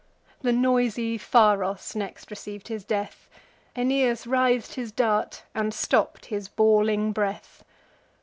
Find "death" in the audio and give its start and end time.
2.83-3.29